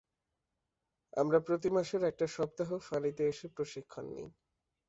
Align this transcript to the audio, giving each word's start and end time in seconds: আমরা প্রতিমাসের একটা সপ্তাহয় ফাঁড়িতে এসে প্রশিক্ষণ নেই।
আমরা 1.13 1.39
প্রতিমাসের 1.47 2.01
একটা 2.03 2.25
সপ্তাহয় 2.35 2.81
ফাঁড়িতে 2.87 3.23
এসে 3.31 3.47
প্রশিক্ষণ 3.55 4.05
নেই। 4.15 4.29